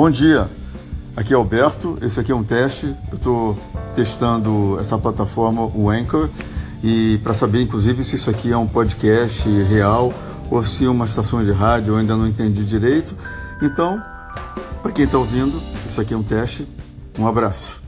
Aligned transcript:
Bom 0.00 0.08
dia, 0.08 0.48
aqui 1.14 1.34
é 1.34 1.36
Alberto, 1.36 1.98
esse 2.00 2.18
aqui 2.18 2.32
é 2.32 2.34
um 2.34 2.42
teste, 2.42 2.96
eu 3.10 3.16
estou 3.16 3.58
testando 3.94 4.78
essa 4.80 4.96
plataforma, 4.96 5.60
o 5.74 5.90
Anchor, 5.90 6.30
e 6.82 7.18
para 7.22 7.34
saber 7.34 7.60
inclusive 7.60 8.02
se 8.02 8.16
isso 8.16 8.30
aqui 8.30 8.50
é 8.50 8.56
um 8.56 8.66
podcast 8.66 9.46
real 9.64 10.10
ou 10.50 10.64
se 10.64 10.86
uma 10.86 11.04
estação 11.04 11.44
de 11.44 11.52
rádio, 11.52 11.92
eu 11.92 11.96
ainda 11.98 12.16
não 12.16 12.26
entendi 12.26 12.64
direito. 12.64 13.14
Então, 13.60 14.02
para 14.80 14.90
quem 14.90 15.04
está 15.04 15.18
ouvindo, 15.18 15.60
isso 15.86 16.00
aqui 16.00 16.14
é 16.14 16.16
um 16.16 16.22
teste, 16.22 16.66
um 17.18 17.26
abraço. 17.26 17.79